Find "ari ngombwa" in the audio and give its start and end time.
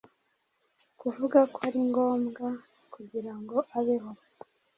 1.67-2.47